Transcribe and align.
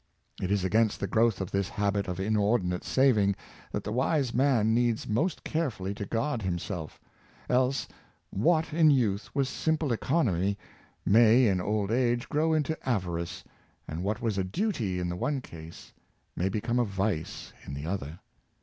It 0.41 0.49
is 0.49 0.63
against 0.63 0.99
the 0.99 1.05
growth 1.05 1.41
of 1.41 1.51
this 1.51 1.69
habit 1.69 2.07
of 2.07 2.19
inordinate 2.19 2.83
saving 2.83 3.35
that 3.71 3.83
the 3.83 3.91
wise 3.91 4.33
man 4.33 4.73
needs 4.73 5.07
most 5.07 5.43
carefully 5.43 5.93
to 5.93 6.07
guard 6.07 6.41
himself; 6.41 6.99
else, 7.47 7.87
what 8.31 8.73
in 8.73 8.89
youth 8.89 9.29
was 9.35 9.47
simple 9.47 9.91
economy, 9.93 10.57
may 11.05 11.45
in 11.45 11.61
old 11.61 11.91
age 11.91 12.27
grow 12.29 12.51
into 12.51 12.75
avarice, 12.83 13.43
and 13.87 14.01
what 14.03 14.23
was 14.23 14.39
a 14.39 14.43
duty 14.43 14.99
in 14.99 15.07
the 15.07 15.15
one 15.15 15.39
case, 15.39 15.93
may 16.35 16.49
become 16.49 16.79
a 16.79 16.83
vice 16.83 17.53
in 17.67 17.75
the 17.75 17.85
other. 17.85 18.17